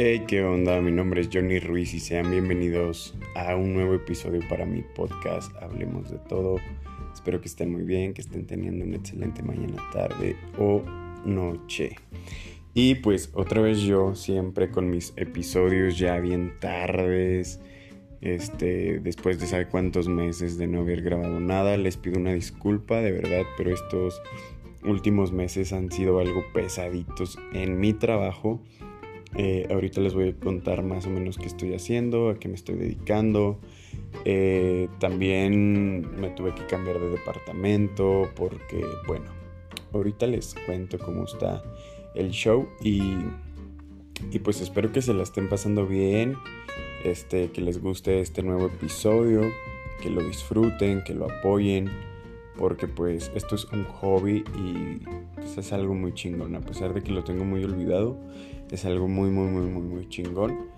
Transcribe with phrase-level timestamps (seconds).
[0.00, 0.80] Hey, ¿qué onda?
[0.80, 5.52] Mi nombre es Johnny Ruiz y sean bienvenidos a un nuevo episodio para mi podcast
[5.60, 6.58] Hablemos de todo.
[7.12, 10.84] Espero que estén muy bien, que estén teniendo una excelente mañana, tarde o
[11.24, 11.96] noche.
[12.74, 17.60] Y pues otra vez yo siempre con mis episodios ya bien tardes.
[18.20, 23.00] Este, después de saber cuántos meses de no haber grabado nada, les pido una disculpa
[23.00, 24.22] de verdad, pero estos
[24.84, 28.62] últimos meses han sido algo pesaditos en mi trabajo.
[29.40, 32.56] Eh, ahorita les voy a contar más o menos qué estoy haciendo, a qué me
[32.56, 33.60] estoy dedicando.
[34.24, 39.26] Eh, también me tuve que cambiar de departamento porque, bueno,
[39.92, 41.62] ahorita les cuento cómo está
[42.16, 43.00] el show y,
[44.32, 46.34] y pues espero que se la estén pasando bien,
[47.04, 49.42] este, que les guste este nuevo episodio,
[50.02, 51.88] que lo disfruten, que lo apoyen
[52.58, 54.98] porque pues esto es un hobby y
[55.36, 58.18] pues, es algo muy chingón, a pesar de que lo tengo muy olvidado,
[58.70, 60.68] es algo muy muy muy muy muy chingón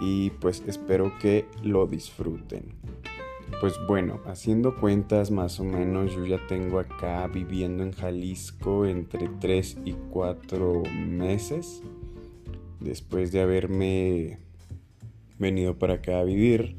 [0.00, 2.74] y pues espero que lo disfruten.
[3.60, 9.28] Pues bueno, haciendo cuentas más o menos, yo ya tengo acá viviendo en Jalisco entre
[9.28, 11.82] 3 y 4 meses.
[12.80, 14.38] Después de haberme
[15.38, 16.76] venido para acá a vivir.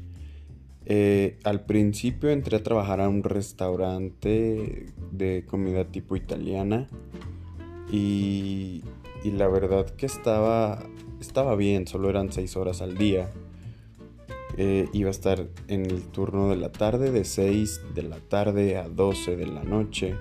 [0.86, 6.88] Eh, al principio entré a trabajar a un restaurante de comida tipo italiana
[7.90, 8.82] y,
[9.24, 10.84] y la verdad que estaba,
[11.20, 13.32] estaba bien, solo eran 6 horas al día.
[14.56, 18.76] Eh, iba a estar en el turno de la tarde, de 6 de la tarde
[18.76, 20.14] a 12 de la noche.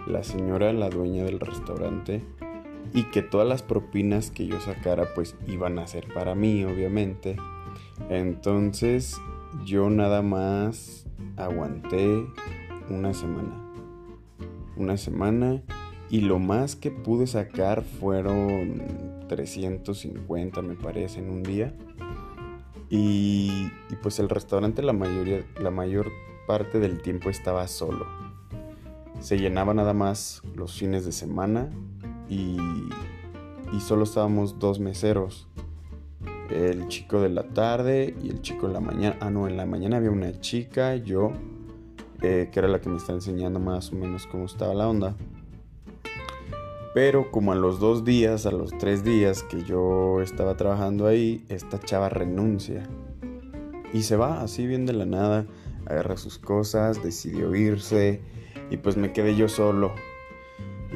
[0.08, 2.23] la señora, la dueña del restaurante,
[2.93, 7.37] y que todas las propinas que yo sacara pues iban a ser para mí, obviamente.
[8.09, 9.19] Entonces
[9.65, 11.05] yo nada más
[11.37, 12.25] aguanté
[12.89, 13.58] una semana.
[14.75, 15.61] Una semana
[16.09, 18.81] y lo más que pude sacar fueron
[19.30, 21.73] 350 me parece en un día.
[22.89, 23.70] Y,
[24.03, 26.11] pues el restaurante la, mayoría, la mayor
[26.45, 28.05] parte del tiempo estaba solo.
[29.21, 31.70] Se llenaba nada más los fines de semana
[32.31, 35.47] y, solo estábamos dos meseros.
[36.49, 39.17] El chico de la tarde y el chico de la mañana.
[39.19, 41.31] Ah, no, en la mañana había una chica, yo,
[42.21, 45.15] eh, que era la que me está enseñando más o menos cómo estaba la onda.
[46.93, 51.45] Pero como a los dos días, a los tres días que yo estaba trabajando ahí,
[51.49, 52.83] esta chava renuncia.
[53.93, 55.45] Y se va así bien de la nada,
[55.86, 58.21] agarra sus cosas, decidió irse
[58.70, 59.93] y pues me quedé yo solo.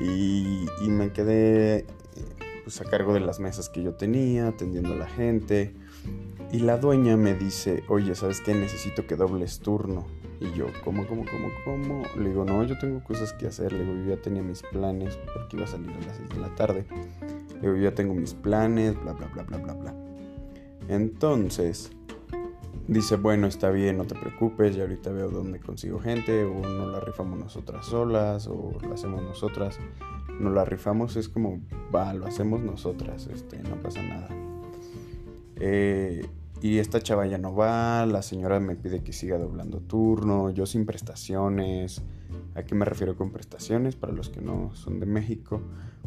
[0.02, 1.86] Y, me quedé
[2.64, 5.74] pues, a cargo de las mesas que yo tenía, atendiendo a la gente.
[6.52, 8.54] Y la dueña me dice, oye, ¿sabes qué?
[8.54, 10.06] Necesito que dobles turno.
[10.40, 12.04] Y yo, ¿cómo, cómo, cómo, cómo?
[12.18, 13.72] Le digo, no, yo tengo cosas que hacer.
[13.72, 16.40] Le digo, yo ya tenía mis planes porque iba a salir a las 6 de
[16.40, 16.86] la tarde.
[17.56, 19.96] Le digo, yo ya tengo mis planes, bla, bla, bla, bla, bla, bla.
[20.88, 21.92] Entonces,
[22.88, 26.88] dice, bueno, está bien, no te preocupes, ya ahorita veo dónde consigo gente, o no
[26.88, 29.80] la rifamos nosotras solas, o lo hacemos nosotras.
[30.40, 31.62] No la rifamos, es como,
[31.94, 34.28] va, lo hacemos nosotras, este, no pasa nada.
[35.58, 36.26] Eh,
[36.62, 40.66] y esta chava ya no va, la señora me pide que siga doblando turno, yo
[40.66, 42.02] sin prestaciones.
[42.56, 43.96] ¿A qué me refiero con prestaciones?
[43.96, 45.62] Para los que no son de México,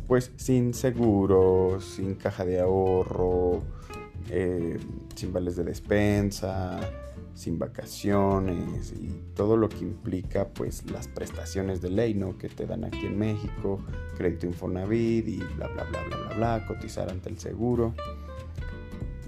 [0.07, 3.63] pues sin seguro, sin caja de ahorro,
[4.31, 4.79] eh,
[5.15, 6.81] sin vales de despensa,
[7.35, 12.37] sin vacaciones y todo lo que implica pues las prestaciones de ley, ¿no?
[12.37, 13.79] Que te dan aquí en México,
[14.17, 17.95] crédito Infonavit y bla bla bla bla bla bla, cotizar ante el seguro.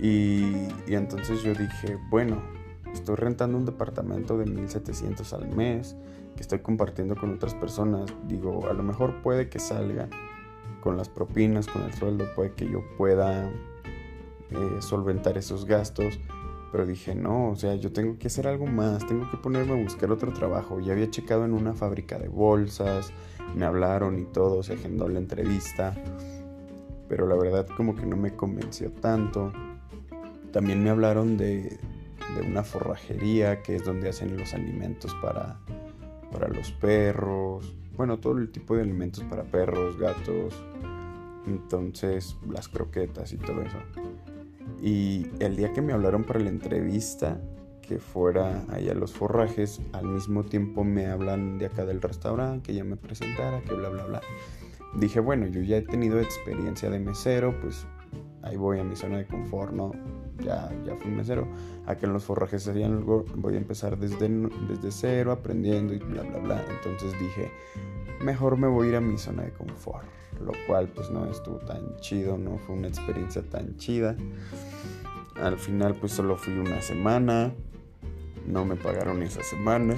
[0.00, 0.52] Y,
[0.88, 2.42] entonces yo dije, bueno,
[2.92, 5.94] estoy rentando un departamento de 1700 al mes
[6.34, 8.10] que estoy compartiendo con otras personas.
[8.26, 10.08] Digo, a lo mejor puede que salga
[10.80, 13.52] con las propinas, con el sueldo, puede que yo pueda
[14.52, 16.18] eh, solventar esos gastos.
[16.72, 19.82] Pero dije, no, o sea, yo tengo que hacer algo más, tengo que ponerme a
[19.82, 20.78] buscar otro trabajo.
[20.80, 23.12] Ya había checado en una fábrica de bolsas,
[23.56, 25.94] me hablaron y todo, se agendó la entrevista.
[27.08, 29.52] Pero la verdad como que no me convenció tanto.
[30.52, 31.78] También me hablaron de,
[32.48, 35.58] una forrajería que es donde hacen los alimentos para,
[36.30, 37.74] para los perros.
[37.96, 40.54] Bueno, todo el tipo de alimentos para perros, gatos.
[41.46, 43.78] Entonces, las croquetas y todo eso.
[44.82, 47.40] Y el día que me hablaron para la entrevista,
[47.82, 52.74] que fuera allá los forrajes, al mismo tiempo me hablan de acá del restaurante, que
[52.74, 54.20] ya me presentara, que bla, bla, bla.
[54.94, 57.86] Dije, bueno, yo ya he tenido experiencia de mesero, pues
[58.42, 59.92] ahí voy a mi zona de confort, ¿no?
[60.42, 61.46] ya, ya fui mesero,
[61.86, 64.28] a que en los forrajes hacían algo, voy a empezar desde,
[64.68, 66.64] desde cero, aprendiendo y bla, bla, bla.
[66.70, 67.50] Entonces dije,
[68.20, 70.06] mejor me voy a ir a mi zona de confort,
[70.40, 74.16] lo cual pues no estuvo tan chido, no fue una experiencia tan chida.
[75.36, 77.52] Al final pues solo fui una semana,
[78.46, 79.94] no me pagaron esa semana.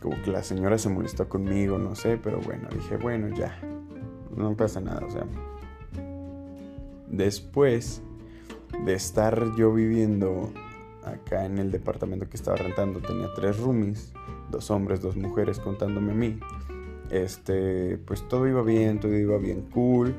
[0.00, 3.58] Como que la señora se molestó conmigo, no sé, pero bueno, dije, bueno, ya,
[4.34, 5.24] no pasa nada, o sea.
[7.08, 8.02] Después
[8.84, 10.52] de estar yo viviendo
[11.10, 14.12] acá en el departamento que estaba rentando, tenía tres roomies,
[14.50, 16.40] dos hombres, dos mujeres contándome a mí.
[17.10, 20.14] Este, pues todo iba bien, todo iba bien cool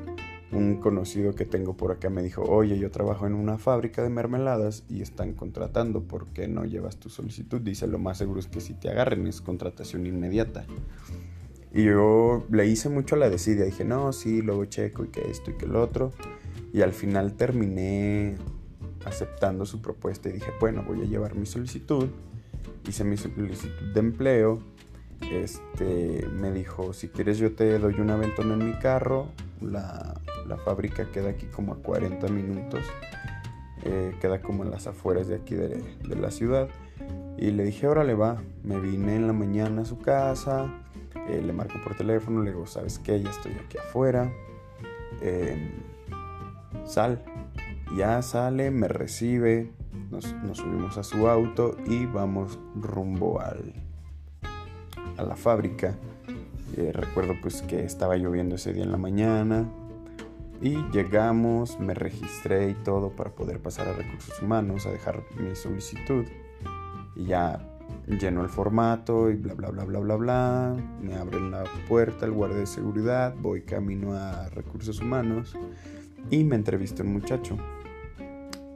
[0.52, 4.10] un conocido que tengo por acá me dijo, oye, yo trabajo en una fábrica de
[4.10, 7.60] mermeladas y están contratando, ¿por qué no llevas tu solicitud?
[7.60, 10.64] Dice, lo más seguro es que si te agarren es contratación inmediata.
[11.72, 15.52] Y yo le hice mucho la desidia, dije, no, sí, luego checo y que esto
[15.52, 16.12] y que lo otro.
[16.72, 18.36] Y al final terminé
[19.04, 22.08] aceptando su propuesta y dije, bueno, voy a llevar mi solicitud.
[22.88, 24.60] Hice mi solicitud de empleo.
[25.32, 29.28] Este, me dijo, si quieres yo te doy un aventón en mi carro.
[29.60, 32.84] La, la fábrica queda aquí como a 40 minutos.
[33.84, 36.68] Eh, queda como en las afueras de aquí de, la ciudad.
[37.38, 38.42] Y le dije, órale va.
[38.62, 40.70] Me vine en la mañana a su casa.
[41.28, 42.42] Eh, le marco por teléfono.
[42.42, 43.20] Le digo, ¿sabes qué?
[43.22, 44.30] Ya estoy aquí afuera.
[45.22, 45.70] Em,
[46.84, 47.22] sal.
[47.96, 49.72] Ya sale, me recibe.
[50.10, 53.74] Nos, subimos a su auto y vamos rumbo al,
[55.16, 55.96] a la fábrica.
[56.76, 59.68] Eh, recuerdo pues que estaba lloviendo ese día en la mañana,
[60.62, 65.54] y llegamos, me registré y todo para poder pasar a recursos humanos, a dejar mi
[65.56, 66.26] solicitud.
[67.16, 67.66] Y ya
[68.06, 70.76] lleno el formato y bla, bla, bla, bla, bla, bla.
[71.00, 75.56] Me abren la puerta el guardia de seguridad, voy camino a recursos humanos
[76.28, 77.56] y me entrevista un muchacho.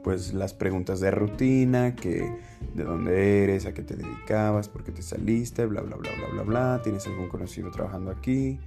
[0.05, 2.31] Pues las preguntas de rutina, que
[2.75, 6.27] de dónde eres, a qué te dedicabas, por qué te saliste, bla, bla, bla, bla,
[6.27, 6.81] bla, bla.
[6.83, 8.59] ¿Tienes algún conocido trabajando aquí?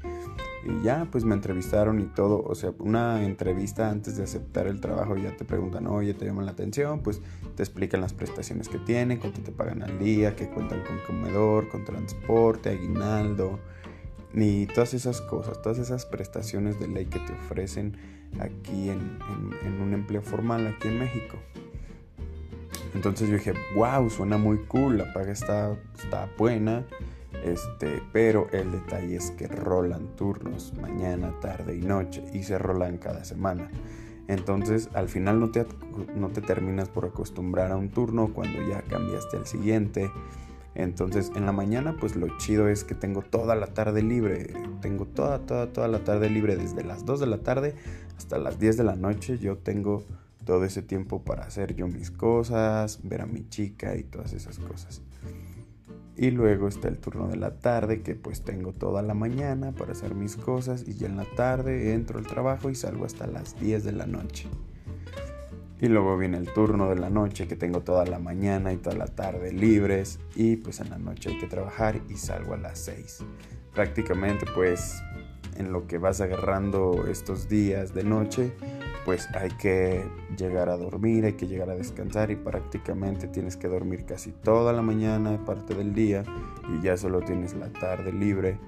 [0.64, 2.42] Y ya, pues me entrevistaron y todo.
[2.42, 6.44] O sea, una entrevista antes de aceptar el trabajo ya te preguntan, oye, te llaman
[6.44, 7.20] la atención, pues
[7.54, 11.68] te explican las prestaciones que tienen, cuánto te pagan al día, que cuentan con comedor,
[11.68, 13.60] con transporte, aguinaldo,
[14.34, 19.18] y todas esas cosas, todas esas prestaciones de ley que te ofrecen aquí en,
[19.64, 21.38] en un empleo formal aquí en México.
[22.94, 26.84] Entonces yo dije, wow, suena muy cool, la paga está, está buena
[27.44, 32.98] este, pero el detalle es que rolan turnos mañana, tarde y noche y se rolan
[32.98, 33.70] cada semana.
[34.26, 35.66] Entonces al final no te,
[36.14, 40.10] no te terminas por acostumbrar a un turno cuando ya cambiaste al siguiente.
[40.74, 44.52] Entonces en la mañana pues lo chido es que tengo toda la tarde libre.
[44.80, 47.74] Tengo toda, toda, toda la tarde libre desde las 2 de la tarde
[48.16, 49.38] hasta las 10 de la noche.
[49.38, 50.04] Yo tengo
[50.44, 54.58] todo ese tiempo para hacer yo mis cosas, ver a mi chica y todas esas
[54.58, 55.02] cosas.
[56.16, 59.92] Y luego está el turno de la tarde, que pues tengo toda la mañana para
[59.92, 63.60] hacer mis cosas y ya en la tarde entro al trabajo y salgo hasta las
[63.60, 64.48] 10 de la noche.
[65.80, 68.96] Y luego viene el turno de la noche, que tengo toda la mañana y toda
[68.96, 72.80] la tarde libres y pues en la noche hay que trabajar y salgo a las
[72.80, 73.24] 6.
[73.74, 75.00] Prácticamente pues
[75.56, 78.52] en lo que vas agarrando estos días de noche,
[79.04, 80.04] pues hay que
[80.36, 84.72] llegar a dormir, hay que llegar a descansar y prácticamente tienes que dormir casi toda
[84.72, 86.24] la mañana, parte del día
[86.68, 88.58] y ya solo tienes la tarde libre.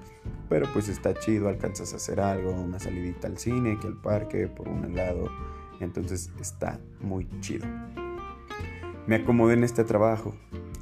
[0.49, 4.47] Pero pues está chido, alcanzas a hacer algo, una salidita al cine, que al parque,
[4.47, 5.29] por un helado.
[5.81, 7.65] Entonces está muy chido.
[9.07, 10.33] Me acomodé en este trabajo,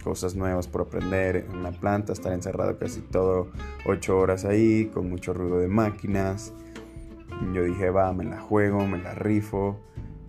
[0.04, 3.48] cosas nuevas por aprender en una planta, estar encerrado casi todo
[3.86, 6.54] ocho horas ahí, con mucho ruido de máquinas
[7.54, 9.80] yo dije, va, me la juego, me la rifo.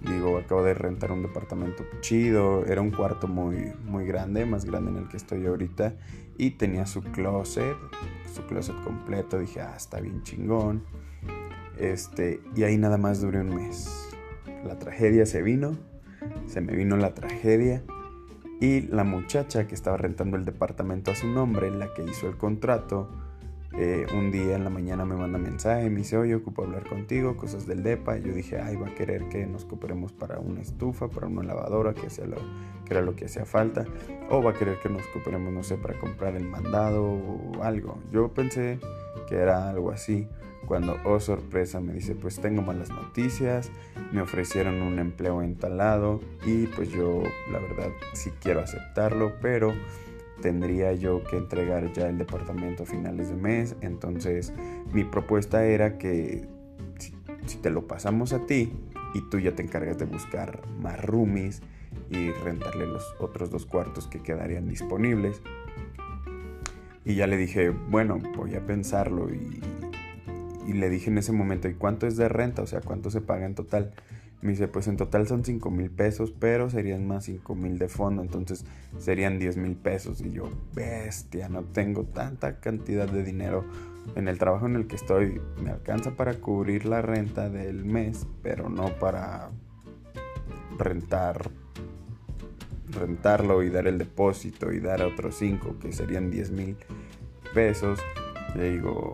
[0.01, 2.65] Digo, acabo de rentar un departamento chido.
[2.67, 5.95] Era un cuarto muy, muy grande, más grande en el que estoy ahorita.
[6.39, 7.77] Y tenía su closet,
[8.33, 9.39] su closet completo.
[9.39, 10.85] Dije, ah, está bien chingón.
[11.77, 14.10] Este, y ahí nada más duré un mes.
[14.65, 15.77] La tragedia se vino,
[16.47, 17.83] se me vino la tragedia.
[18.61, 22.37] Y la muchacha que estaba rentando el departamento a su nombre, la que hizo el
[22.37, 23.09] contrato,
[23.73, 27.37] eh, un día en la mañana me manda mensaje, me dice, oye, ocupo hablar contigo,
[27.37, 28.19] cosas del DEPA.
[28.19, 31.43] Y yo dije, ay, va a querer que nos cooperemos para una estufa, para una
[31.43, 32.37] lavadora, que, sea lo,
[32.85, 33.85] que era lo que hacía falta.
[34.29, 37.99] O va a querer que nos cooperemos, no sé, para comprar el mandado o algo.
[38.11, 38.81] Yo pensé
[39.29, 40.27] que era algo así.
[40.67, 43.71] Cuando, oh sorpresa, me dice, pues tengo malas noticias,
[44.13, 49.73] me ofrecieron un empleo entalado y pues yo la verdad sí quiero aceptarlo, pero
[50.41, 53.77] tendría yo que entregar ya el departamento a finales de mes.
[53.81, 54.53] Entonces
[54.93, 56.49] mi propuesta era que
[57.47, 58.73] si, te lo pasamos a ti,
[59.13, 61.63] y tú ya te encargas de buscar más roomies
[62.11, 65.43] y rentarle los otros dos cuartos que quedarían disponibles.
[67.05, 69.61] Y ya le dije, bueno, voy a pensarlo y,
[70.67, 72.63] y le dije en ese momento, ¿y cuánto es de renta?
[72.63, 73.93] O sea, ¿cuánto se paga en total?
[74.43, 77.89] Me dice, pues en total son 5 mil pesos, pero serían más 5 mil de
[77.89, 78.65] fondo, entonces
[78.99, 80.21] serían 10 mil pesos.
[80.21, 83.65] Y yo, bestia, no tengo tanta cantidad de dinero
[84.17, 85.41] en el trabajo en el que estoy.
[85.63, 89.51] Me alcanza para cubrir la renta del mes, pero no para
[90.79, 91.51] rentar
[92.91, 96.77] rentarlo y dar el depósito y dar otros 5 que serían 10 mil
[97.55, 98.01] pesos
[98.57, 99.13] le digo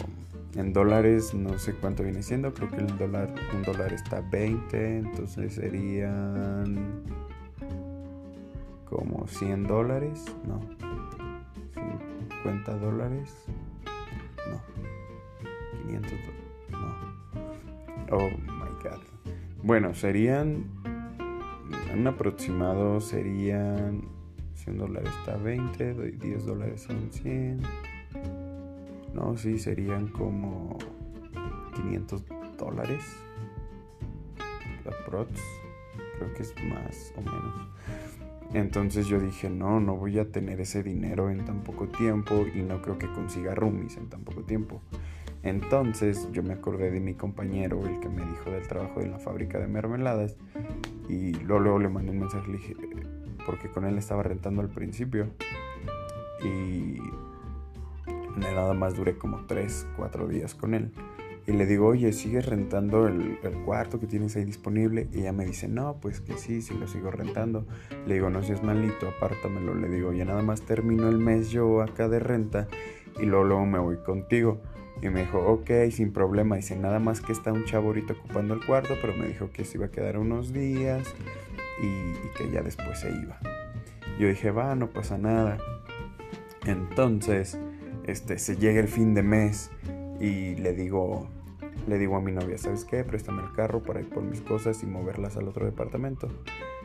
[0.56, 4.98] en dólares no sé cuánto viene siendo, creo que el dólar, un dólar está 20,
[4.98, 7.02] entonces serían
[8.88, 10.60] como 100 dólares, no,
[12.42, 13.34] 50 dólares,
[14.50, 14.62] no,
[15.84, 16.12] 500
[16.70, 19.00] no, oh my god.
[19.62, 20.64] Bueno, serían,
[21.92, 24.02] un aproximado serían,
[24.54, 27.60] si un dólar está 20, 10 dólares son 100.
[29.16, 30.76] No, sí, serían como
[31.74, 32.22] 500
[32.58, 33.02] dólares.
[34.84, 35.40] La prots,
[36.18, 37.68] creo que es más o menos.
[38.52, 42.60] Entonces yo dije, no, no voy a tener ese dinero en tan poco tiempo y
[42.60, 44.82] no creo que consiga roomies en tan poco tiempo.
[45.42, 49.18] Entonces yo me acordé de mi compañero, el que me dijo del trabajo en la
[49.18, 50.36] fábrica de mermeladas,
[51.08, 52.76] y luego, le mandé un mensaje, dije,
[53.46, 55.28] porque con él estaba rentando al principio.
[56.44, 57.00] Y
[58.36, 60.92] nada más duré como 3, 4 días con él.
[61.46, 65.06] Y le digo, oye, ¿sigues rentando el, cuarto que tienes ahí disponible?
[65.12, 67.64] Y ella me dice, no, pues que sí, sí lo sigo rentando.
[68.04, 69.74] Le digo, no seas malito, apártamelo.
[69.76, 72.66] Le digo, ya nada más termino el mes yo acá de renta
[73.20, 74.60] y luego, luego me voy contigo.
[75.00, 76.56] Y me dijo, ok, sin problema.
[76.56, 79.64] Dice, nada más que está un chavo ahorita ocupando el cuarto, pero me dijo que
[79.64, 81.14] se iba a quedar unos días
[81.80, 83.38] y, y que ya después se iba.
[84.18, 85.58] Yo dije, va, no pasa nada.
[86.64, 87.56] Entonces
[88.06, 89.70] este, se llega el fin de mes
[90.20, 91.28] y le digo,
[91.86, 93.04] le digo a mi novia, ¿sabes qué?
[93.04, 96.28] Préstame el carro para ir por mis cosas y moverlas al otro departamento.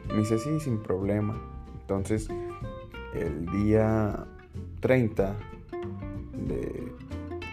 [0.10, 1.40] Me dice, sí, sin problema.
[1.82, 2.28] Entonces,
[3.14, 4.26] el día
[4.80, 5.36] 30
[6.48, 6.92] de...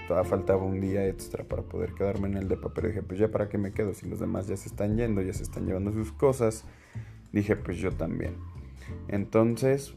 [0.07, 3.29] Todavía faltaba un día extra para poder quedarme en el depa, pero dije, pues ya
[3.31, 5.93] para qué me quedo si los demás ya se están yendo, ya se están llevando
[5.93, 6.65] sus cosas.
[7.31, 8.33] Dije, pues yo también.
[9.09, 9.95] Entonces,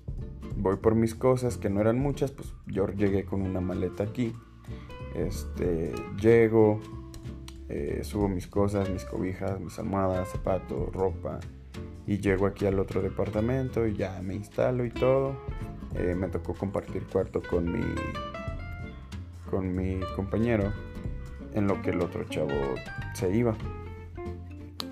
[0.55, 4.33] voy por mis cosas, que no eran muchas, pues yo llegué con una maleta aquí.
[5.15, 6.79] Este, llego,
[7.69, 11.39] eh, subo mis cosas, mis cobijas, mis almohadas, zapatos, ropa.
[12.07, 15.35] Y llego aquí al otro departamento y ya me instalo y todo.
[15.95, 17.95] Eh, me tocó compartir cuarto con mi,
[19.49, 20.71] con mi compañero
[21.53, 22.49] en lo que el otro chavo
[23.13, 23.55] se iba.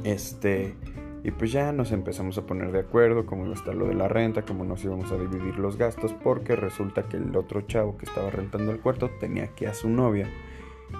[0.03, 0.75] Este,
[1.23, 3.93] y pues ya nos empezamos a poner de acuerdo cómo iba a estar lo de
[3.93, 7.97] la renta, cómo nos íbamos a dividir los gastos, porque resulta que el otro chavo
[7.97, 10.29] que estaba rentando el cuarto tenía aquí a su novia.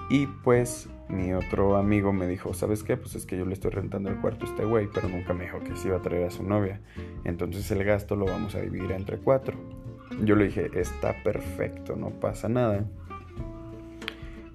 [0.08, 2.96] Y pues mi otro amigo me dijo, ¿sabes qué?
[2.96, 5.44] Pues es que yo le estoy rentando el cuarto a este güey, pero nunca me
[5.44, 6.80] dijo que se iba a traer a su novia.
[7.24, 9.56] Entonces el gasto lo vamos a dividir entre cuatro.
[10.22, 12.84] Yo le dije, está perfecto, no pasa nada.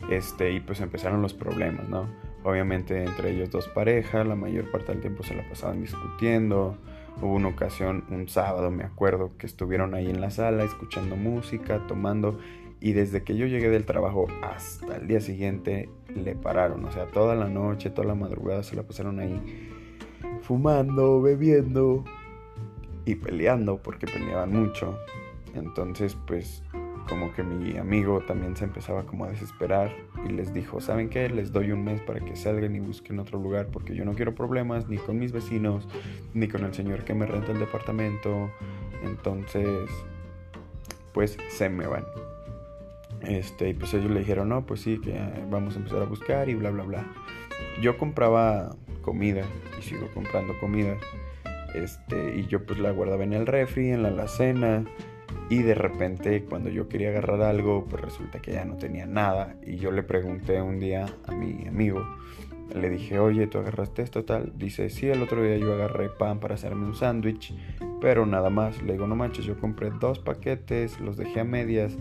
[0.10, 2.08] Este, y pues empezaron los problemas, ¿no?
[2.46, 6.78] Obviamente entre ellos dos parejas, la mayor parte del tiempo se la pasaban discutiendo.
[7.20, 11.88] Hubo una ocasión, un sábado me acuerdo, que estuvieron ahí en la sala escuchando música,
[11.88, 12.38] tomando
[12.80, 17.08] y desde que yo llegué del trabajo hasta el día siguiente le pararon, o sea,
[17.08, 19.42] toda la noche, toda la madrugada se la pasaron ahí
[20.42, 22.04] fumando, bebiendo
[23.06, 25.00] y peleando porque peleaban mucho.
[25.56, 26.62] Entonces, pues
[27.08, 29.96] como que mi amigo también se empezaba como a desesperar
[30.28, 31.30] y les dijo, ¿saben qué?
[31.30, 34.34] Les doy un mes para que salgan y busquen otro lugar porque yo no quiero
[34.34, 35.88] problemas ni con mis vecinos,
[36.34, 38.50] ni con el señor que me renta el departamento.
[39.04, 39.90] Entonces,
[41.14, 42.06] pues se me van.
[43.22, 45.20] Este, y pues ellos le dijeron, no, pues sí, que
[45.50, 47.06] vamos a empezar a buscar y bla, bla, bla.
[47.82, 49.44] Yo compraba comida
[49.80, 50.96] y sigo comprando comida.
[51.74, 54.86] Este, y yo pues la guardaba en el refri, en la alacena
[55.50, 59.56] y de repente cuando yo quería agarrar algo, pues resulta que ya no tenía nada.
[59.66, 62.06] Y yo le pregunté un día a mi amigo,
[62.74, 64.54] le dije, oye, ¿tú agarraste esto tal?
[64.58, 67.54] Dice, sí, el otro día yo agarré pan para hacerme un sándwich,
[68.02, 68.82] pero nada más.
[68.82, 71.96] Le digo, no manches, yo compré dos paquetes, los dejé a medias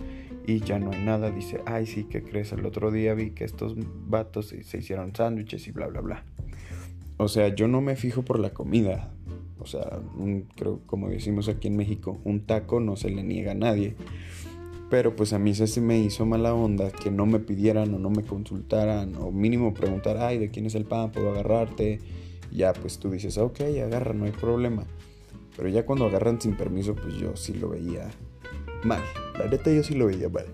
[0.47, 1.31] y ya no hay nada.
[1.31, 2.53] Dice, ay, sí, ¿qué crees?
[2.53, 3.75] El otro día vi que estos
[4.09, 6.25] vatos se hicieron sándwiches y bla, bla, bla.
[7.17, 9.13] O sea, yo no me fijo por la comida.
[9.59, 10.01] O sea,
[10.57, 13.95] creo, como decimos aquí en México, un taco no se le niega a nadie.
[14.91, 18.11] Pero pues a mí se me hizo mala onda que no me pidieran o no
[18.11, 21.11] me consultaran o mínimo preguntar, ay, ¿de quién es el pan?
[21.11, 22.01] ¿Puedo agarrarte?
[22.55, 24.85] ya pues tú dices, ok, agarra, no hay problema.
[25.57, 28.11] Pero ya cuando agarran sin permiso, pues yo sí lo veía
[28.85, 29.03] mal.
[29.39, 30.47] La neta yo sí lo veía mal.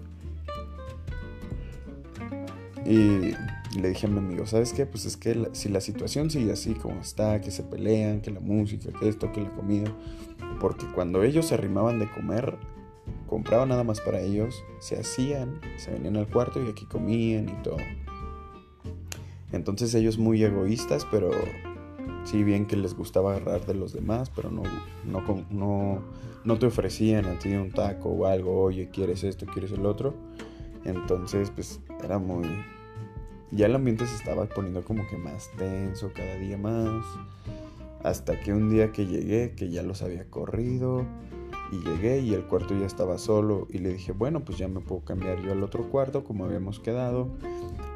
[2.87, 3.33] Y
[3.77, 4.87] le dije a mi amigo, ¿sabes qué?
[4.87, 8.41] Pues es que si la situación sigue así como está, que se pelean, que la
[8.41, 9.95] música, que esto, que la comida,
[10.61, 12.57] porque cuando ellos se arrimaban de comer,
[13.29, 17.63] compraban nada más para ellos, se hacían, se venían al cuarto y aquí comían y
[17.63, 17.79] todo.
[19.53, 21.31] Entonces ellos muy egoístas, pero
[22.25, 24.63] sí bien que les gustaba agarrar de los demás, pero no,
[25.05, 26.03] no, no,
[26.45, 29.47] no te ofrecían a ti un taco o algo, oye, ¿quieres esto?
[29.47, 30.15] ¿Quieres el otro?
[30.85, 32.47] Entonces, pues era muy...
[33.53, 37.05] Ya el ambiente se estaba poniendo como que más tenso cada día más.
[38.03, 41.05] Hasta que un día que llegué, que ya los había corrido,
[41.73, 44.81] y llegué y el cuarto ya estaba solo y le dije, bueno, pues ya me
[44.81, 47.29] puedo cambiar yo al otro cuarto como habíamos quedado.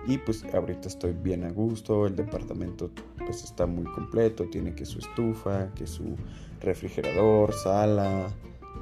[0.07, 4.85] Y pues ahorita estoy bien a gusto, el departamento pues está muy completo, tiene que
[4.85, 6.17] su estufa, que su
[6.61, 8.29] refrigerador, sala,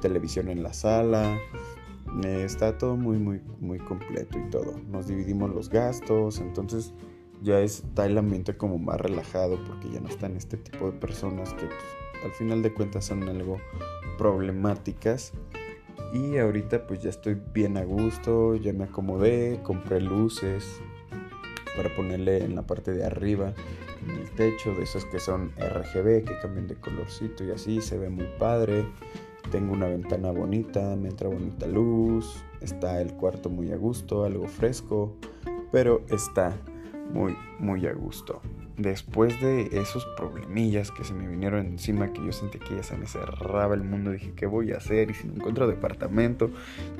[0.01, 1.39] televisión en la sala,
[2.21, 4.79] está todo muy, muy, muy completo y todo.
[4.89, 6.93] Nos dividimos los gastos, entonces
[7.41, 11.53] ya está el ambiente como más relajado porque ya no están este tipo de personas
[11.53, 13.57] que pues, al final de cuentas son algo
[14.17, 15.33] problemáticas.
[16.13, 20.79] Y ahorita pues ya estoy bien a gusto, ya me acomodé, compré luces
[21.75, 23.53] para ponerle en la parte de arriba,
[24.03, 27.97] en el techo, de esos que son RGB, que cambian de colorcito y así, se
[27.97, 28.85] ve muy padre.
[29.51, 34.47] Tengo una ventana bonita, me entra bonita luz, está el cuarto muy a gusto, algo
[34.47, 35.15] fresco,
[35.71, 36.53] pero está
[37.11, 38.41] muy, muy a gusto.
[38.77, 42.97] Después de esos problemillas que se me vinieron encima, que yo sentí que ya se
[42.97, 45.11] me cerraba el mundo, dije, ¿qué voy a hacer?
[45.11, 46.49] Y si no encuentro departamento,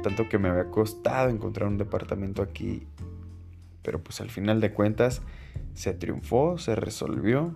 [0.03, 2.85] tanto que me había costado encontrar un departamento aquí,
[3.81, 5.21] pero pues al final de cuentas
[5.73, 7.55] se triunfó, se resolvió.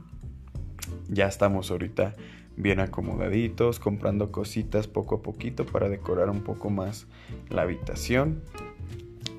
[1.09, 2.15] Ya estamos ahorita
[2.57, 7.07] bien acomodaditos, comprando cositas poco a poquito para decorar un poco más
[7.49, 8.41] la habitación.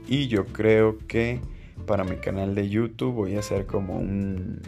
[0.06, 1.40] Y yo creo que
[1.86, 4.60] para mi canal de YouTube voy a hacer como un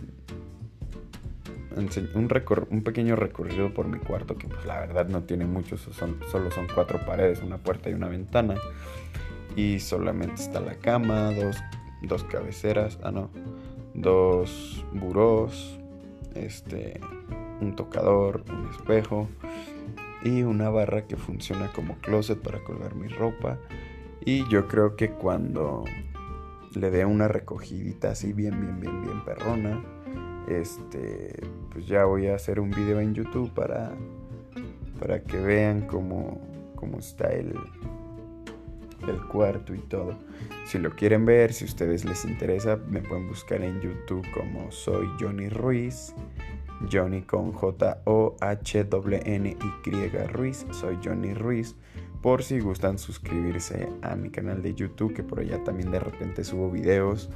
[1.76, 6.66] un, pequeño recorrido por mi cuarto que pues la verdad no tiene mucho, solo son
[6.74, 8.56] cuatro paredes, una puerta y una ventana
[9.56, 11.56] y solamente está la cama, dos,
[12.02, 13.30] dos cabeceras, ah no,
[13.94, 15.78] dos burós,
[16.34, 17.00] este,
[17.60, 19.28] un tocador, un espejo
[20.22, 23.58] y una barra que funciona como closet para colgar mi ropa.
[24.24, 25.84] Y yo creo que cuando
[26.74, 29.82] le dé una recogidita así bien, bien, bien, bien perrona,
[30.48, 31.40] este,
[31.72, 33.92] pues ya voy a hacer un video en YouTube para,
[34.98, 36.40] para que vean cómo,
[36.76, 37.54] cómo está el,
[39.08, 40.16] el cuarto y todo.
[40.66, 44.70] Si lo quieren ver, si a ustedes les interesa, me pueden buscar en YouTube como
[44.70, 46.14] soy Johnny Ruiz.
[46.90, 47.96] Johnny con J-O-H-N-Y
[50.32, 50.66] Ruiz.
[50.70, 51.74] Soy Johnny Ruiz.
[52.22, 56.44] Por si gustan suscribirse a mi canal de YouTube, que por allá también de repente
[56.44, 57.30] subo videos.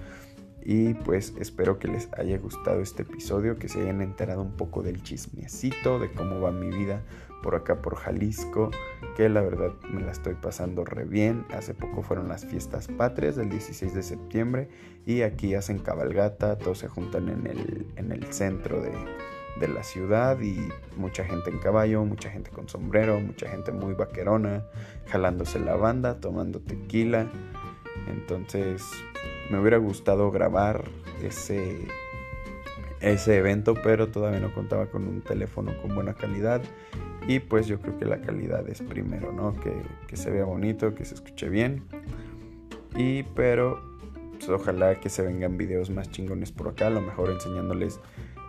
[0.63, 4.83] Y pues espero que les haya gustado este episodio, que se hayan enterado un poco
[4.83, 7.03] del chismecito, de cómo va mi vida
[7.43, 8.71] por acá por Jalisco,
[9.17, 11.45] que la verdad me la estoy pasando re bien.
[11.51, 14.69] Hace poco fueron las fiestas patrias del 16 de septiembre
[15.05, 18.93] y aquí hacen cabalgata, todos se juntan en el, en el centro de,
[19.61, 23.95] de la ciudad y mucha gente en caballo, mucha gente con sombrero, mucha gente muy
[23.95, 24.64] vaquerona,
[25.07, 27.31] jalándose la banda, tomando tequila.
[28.09, 28.83] Entonces
[29.51, 30.85] me hubiera gustado grabar
[31.23, 31.87] ese,
[33.01, 36.62] ese evento, pero todavía no contaba con un teléfono con buena calidad.
[37.27, 39.59] Y pues yo creo que la calidad es primero, ¿no?
[39.59, 39.73] Que,
[40.07, 41.85] que se vea bonito, que se escuche bien.
[42.97, 43.81] Y pero
[44.45, 48.01] pues, ojalá que se vengan videos más chingones por acá, a lo mejor enseñándoles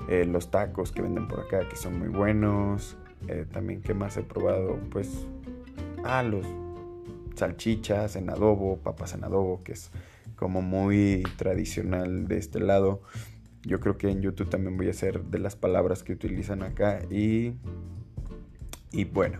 [0.10, 2.98] eh, los tacos que venden por acá que son muy buenos.
[3.28, 5.26] Eh, también que más he probado, pues,
[6.04, 6.46] ah, los
[7.36, 9.92] salchichas en adobo, papas en adobo, que es
[10.36, 13.02] como muy tradicional de este lado.
[13.64, 17.00] Yo creo que en YouTube también voy a hacer de las palabras que utilizan acá
[17.10, 17.56] y
[18.92, 19.40] y bueno.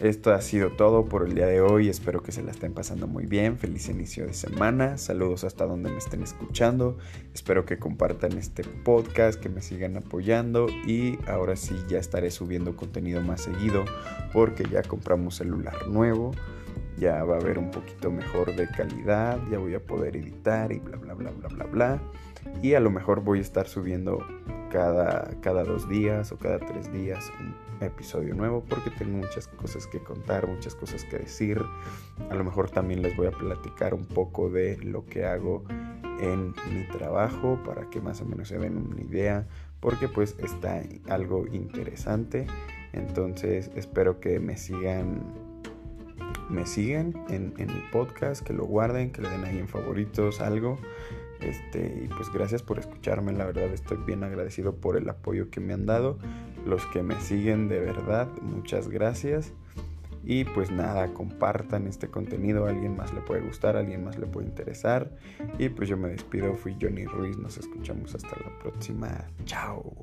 [0.00, 1.88] Esto ha sido todo por el día de hoy.
[1.88, 3.58] Espero que se la estén pasando muy bien.
[3.58, 4.96] Feliz inicio de semana.
[4.96, 6.96] Saludos hasta donde me estén escuchando.
[7.34, 10.68] Espero que compartan este podcast, que me sigan apoyando.
[10.86, 13.84] Y ahora sí ya estaré subiendo contenido más seguido
[14.32, 16.32] porque ya compramos celular nuevo.
[16.96, 19.38] Ya va a haber un poquito mejor de calidad.
[19.50, 22.02] Ya voy a poder editar y bla bla bla bla bla bla.
[22.62, 24.26] Y a lo mejor voy a estar subiendo
[24.70, 29.86] cada, cada dos días o cada tres días un episodio nuevo porque tengo muchas cosas
[29.86, 31.62] que contar, muchas cosas que decir.
[32.30, 35.64] A lo mejor también les voy a platicar un poco de lo que hago
[36.20, 39.46] en mi trabajo para que más o menos se den una idea
[39.80, 42.46] porque pues está algo interesante.
[42.92, 45.50] Entonces espero que me sigan
[46.48, 50.40] me siguen en, en mi podcast, que lo guarden, que le den ahí en favoritos,
[50.40, 50.78] algo.
[51.40, 55.60] Este, y pues gracias por escucharme, la verdad estoy bien agradecido por el apoyo que
[55.60, 56.18] me han dado.
[56.66, 59.52] Los que me siguen de verdad, muchas gracias.
[60.22, 64.46] Y pues nada, compartan este contenido, alguien más le puede gustar, alguien más le puede
[64.48, 65.10] interesar.
[65.58, 69.26] Y pues yo me despido, fui Johnny Ruiz, nos escuchamos hasta la próxima.
[69.46, 69.94] Chao.